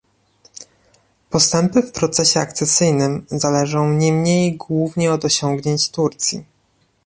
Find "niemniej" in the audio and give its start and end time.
3.93-4.55